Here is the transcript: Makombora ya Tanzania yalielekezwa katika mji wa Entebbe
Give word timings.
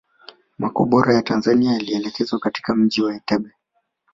Makombora 0.57 1.13
ya 1.13 1.21
Tanzania 1.21 1.73
yalielekezwa 1.73 2.39
katika 2.39 2.75
mji 2.75 3.01
wa 3.01 3.13
Entebbe 3.13 3.51